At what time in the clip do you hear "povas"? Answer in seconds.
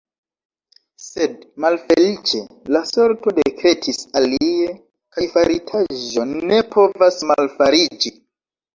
6.77-7.25